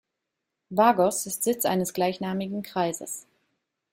[0.71, 3.27] Vagos ist Sitz eines gleichnamigen Kreises.